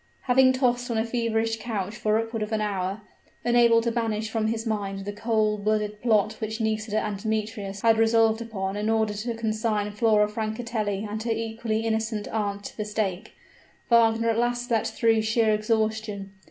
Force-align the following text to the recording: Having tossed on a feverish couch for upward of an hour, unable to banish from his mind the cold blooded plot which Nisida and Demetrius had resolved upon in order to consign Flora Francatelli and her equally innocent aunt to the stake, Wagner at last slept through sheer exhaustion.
Having 0.21 0.53
tossed 0.53 0.89
on 0.89 0.97
a 0.97 1.05
feverish 1.05 1.59
couch 1.59 1.95
for 1.95 2.17
upward 2.17 2.41
of 2.41 2.51
an 2.51 2.59
hour, 2.59 3.01
unable 3.45 3.81
to 3.83 3.91
banish 3.91 4.31
from 4.31 4.47
his 4.47 4.65
mind 4.65 5.05
the 5.05 5.13
cold 5.13 5.63
blooded 5.63 6.01
plot 6.01 6.37
which 6.39 6.59
Nisida 6.59 6.99
and 6.99 7.21
Demetrius 7.21 7.81
had 7.83 7.99
resolved 7.99 8.41
upon 8.41 8.75
in 8.75 8.89
order 8.89 9.13
to 9.13 9.35
consign 9.35 9.91
Flora 9.91 10.27
Francatelli 10.27 11.07
and 11.07 11.21
her 11.21 11.29
equally 11.31 11.81
innocent 11.81 12.27
aunt 12.29 12.63
to 12.63 12.77
the 12.77 12.83
stake, 12.83 13.33
Wagner 13.91 14.31
at 14.31 14.39
last 14.39 14.67
slept 14.69 14.87
through 14.87 15.21
sheer 15.21 15.53
exhaustion. 15.53 16.31